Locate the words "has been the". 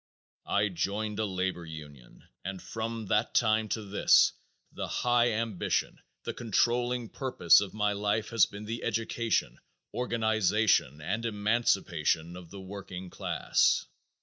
8.29-8.81